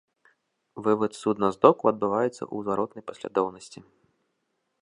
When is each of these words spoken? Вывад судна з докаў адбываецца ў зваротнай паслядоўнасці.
Вывад 0.87 1.11
судна 1.21 1.47
з 1.55 1.61
докаў 1.65 1.91
адбываецца 1.93 2.39
ў 2.39 2.57
зваротнай 2.69 3.03
паслядоўнасці. 3.11 3.79